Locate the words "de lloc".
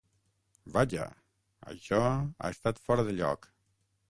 3.11-3.49